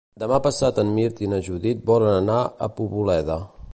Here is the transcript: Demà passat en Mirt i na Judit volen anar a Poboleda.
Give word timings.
Demà 0.21 0.37
passat 0.45 0.79
en 0.83 0.89
Mirt 0.95 1.21
i 1.25 1.29
na 1.33 1.41
Judit 1.49 1.85
volen 1.91 2.13
anar 2.15 2.39
a 2.45 2.71
Poboleda. 2.81 3.37